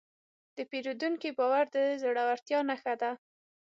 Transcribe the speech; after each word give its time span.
د 0.55 0.57
پیرودونکي 0.69 1.29
باور 1.37 1.65
د 1.75 1.77
زړورتیا 2.01 2.59
نښه 2.69 2.93
ده. 3.01 3.11